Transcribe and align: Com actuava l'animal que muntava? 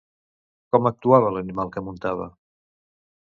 Com 0.75 0.89
actuava 0.89 1.29
l'animal 1.35 1.71
que 1.75 1.85
muntava? 1.89 2.27